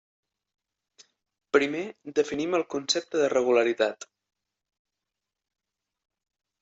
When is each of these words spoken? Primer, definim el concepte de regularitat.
Primer, 1.57 1.83
definim 2.19 2.57
el 2.59 2.65
concepte 2.77 3.21
de 3.25 3.29
regularitat. 3.37 4.09